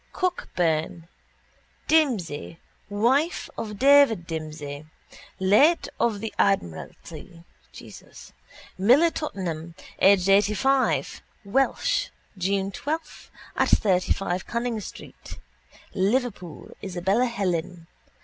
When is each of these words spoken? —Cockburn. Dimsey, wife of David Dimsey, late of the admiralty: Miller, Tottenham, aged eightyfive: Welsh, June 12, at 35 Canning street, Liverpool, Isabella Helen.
—Cockburn. 0.13 1.07
Dimsey, 1.87 2.57
wife 2.89 3.51
of 3.55 3.77
David 3.77 4.25
Dimsey, 4.27 4.87
late 5.39 5.89
of 5.99 6.21
the 6.21 6.33
admiralty: 6.39 7.43
Miller, 8.79 9.11
Tottenham, 9.11 9.75
aged 9.99 10.27
eightyfive: 10.27 11.21
Welsh, 11.45 12.07
June 12.35 12.71
12, 12.71 13.29
at 13.55 13.69
35 13.69 14.47
Canning 14.47 14.79
street, 14.81 15.37
Liverpool, 15.93 16.75
Isabella 16.83 17.25
Helen. 17.27 17.85